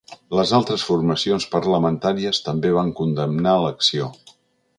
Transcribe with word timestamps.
Les 0.37 0.51
altres 0.59 0.85
formacions 0.87 1.45
parlamentàries 1.55 2.41
també 2.47 2.73
van 2.79 2.91
condemnar 3.01 3.55
l’acció. 3.67 4.11